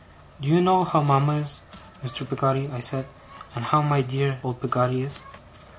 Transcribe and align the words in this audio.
'Do 0.39 0.49
you 0.49 0.61
know 0.61 0.83
how 0.83 1.03
mama 1.03 1.33
is, 1.33 1.61
Mr. 2.03 2.27
Peggotty?' 2.27 2.71
I 2.71 2.79
said. 2.79 3.05
'And 3.53 3.65
how 3.65 3.83
my 3.83 4.01
dear, 4.01 4.31
dear, 4.31 4.39
old 4.43 4.59
Peggotty 4.59 5.03
is? 5.03 5.19